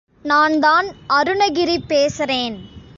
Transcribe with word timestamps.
நான்தான் 0.25 0.87
அருணகிரி 1.09 1.77
பேசறேன்! 1.87 2.57